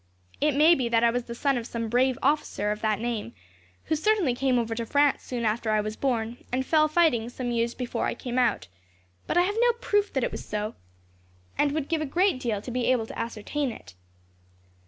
[0.41, 3.33] It may be that I was the son of a brave officer of that name,
[3.83, 7.51] who certainly came over to France soon after I was born, and fell fighting some
[7.51, 8.67] years before I came out;
[9.27, 10.73] but I have no proof that it was so,
[11.55, 13.93] and would give a great deal to be able to ascertain it.